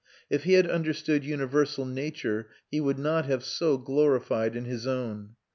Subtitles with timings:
[0.31, 5.35] If he had understood universal nature, he would not have so glorified in his own.